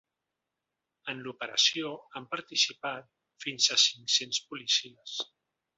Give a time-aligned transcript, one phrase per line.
[1.13, 1.91] En l’operació
[2.21, 3.13] han participat
[3.45, 5.21] fins a cinc-cents policies.